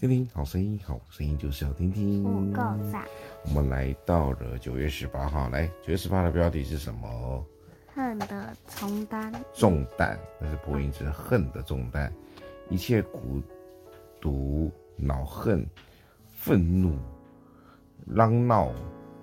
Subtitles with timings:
[0.00, 2.22] 听听好声音，好声音就是要听听。
[2.24, 3.04] 不够赞。
[3.44, 7.46] 我们来到了九月十八号，来九月十八号的标题是什么？
[7.94, 9.32] 恨的重担。
[9.54, 12.12] 重担，那是播音字，恨的重担。
[12.68, 13.40] 一切苦
[14.20, 15.64] 毒、恼恨、
[16.34, 16.98] 愤怒、
[18.04, 18.72] 嚷闹、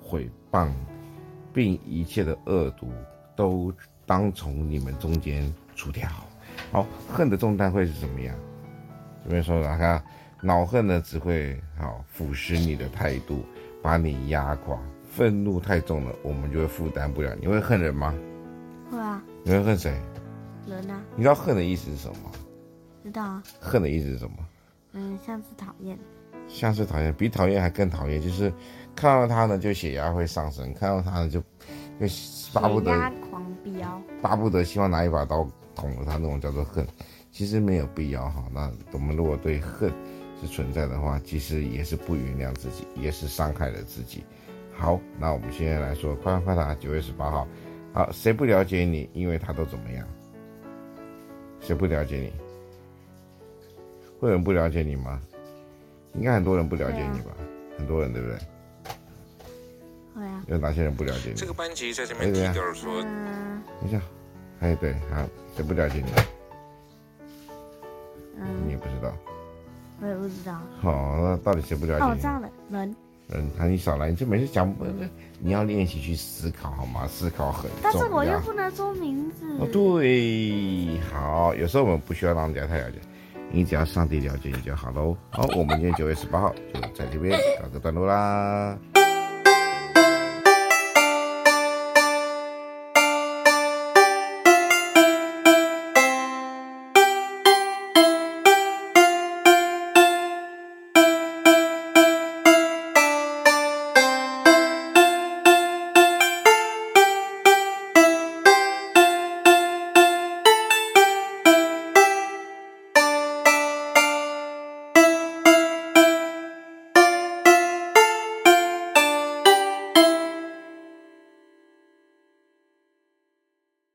[0.00, 0.72] 毁谤，
[1.52, 2.90] 并一切的恶毒，
[3.36, 3.72] 都
[4.06, 6.08] 当从你们中间除掉。
[6.72, 8.34] 好，恨的重担会是什么样？
[9.22, 10.02] 这边说了，看。
[10.44, 13.42] 恼恨呢，只会好腐蚀你的态度，
[13.82, 14.78] 把你压垮。
[15.08, 17.34] 愤怒太重了，我们就会负担不了。
[17.40, 18.14] 你会恨人吗？
[18.90, 19.22] 会啊。
[19.42, 19.98] 你会恨谁？
[20.66, 21.02] 人啊。
[21.16, 22.30] 你知道恨的意思是什么？
[23.02, 23.42] 知道啊。
[23.58, 24.36] 恨的意思是什么？
[24.92, 25.98] 嗯，像是讨厌。
[26.46, 28.52] 像是讨厌，比讨厌还更讨厌，就是
[28.94, 32.06] 看到他呢，就血压会上升；看到他呢，就就
[32.52, 32.90] 巴不得
[33.30, 36.86] 狂飙，巴不得希望拿一把刀捅了他，那种叫做恨。
[37.32, 38.44] 其实没有必要哈。
[38.52, 39.90] 那我们如果对恨。
[40.46, 44.24] 存在的话，其实也是不原谅自己，也是伤害了自己。
[44.72, 47.46] 好，那我们现在来说，快问快答，九月十八号。
[47.92, 49.08] 好，谁不了解你？
[49.12, 50.06] 因为他都怎么样？
[51.60, 52.32] 谁不了解你？
[54.18, 55.20] 会有人不了解你吗？
[56.14, 57.30] 应该很多人不了解你吧？
[57.30, 57.40] 啊、
[57.78, 58.38] 很多人，对不对？
[60.14, 60.44] 会啊。
[60.48, 61.34] 有哪些人不了解你？
[61.34, 64.00] 这个班级在这边提到说，等一下，
[64.60, 65.24] 哎，对，好，
[65.56, 66.10] 谁不了解你？
[68.36, 69.16] 嗯，你也不知道。
[70.00, 70.60] 我也不知道。
[70.80, 72.04] 好，那到底谁不了解？
[72.04, 72.96] 哦，我知道了，人。
[73.28, 74.72] 人，那你少来，你就每次讲，
[75.40, 77.06] 你要练习去思考，好吗？
[77.06, 77.90] 思考很重要。
[77.90, 79.46] 但是我又不能说名字。
[79.58, 82.98] 哦，对，好，有时候我们不需要让人家太了解，
[83.50, 85.16] 你只要上帝了解你就好喽。
[85.30, 88.78] 好，我们今天九月十八号就在这边告个段落啦。